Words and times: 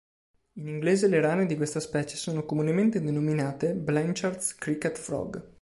In 0.53 0.67
inglese 0.67 1.07
le 1.07 1.21
rane 1.21 1.45
di 1.45 1.55
questa 1.55 1.79
specie 1.79 2.15
sono 2.15 2.43
comunemente 2.43 2.99
denominate 3.03 3.75
"Blanchard's 3.75 4.55
Cricket 4.55 4.97
Frog". 4.97 5.47